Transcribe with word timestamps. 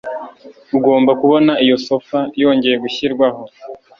Ugomba 0.77 1.11
kubona 1.21 1.51
iyo 1.63 1.75
sofa 1.85 2.19
yongeye 2.41 2.75
gushyirwaho 2.83 3.41